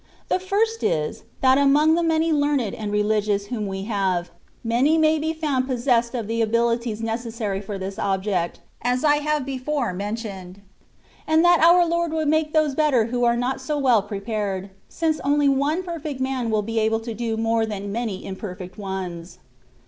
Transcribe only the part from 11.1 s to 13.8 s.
and that our Lord would make those better who are not so